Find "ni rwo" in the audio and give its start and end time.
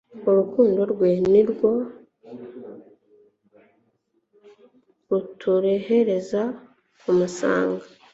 1.31-1.71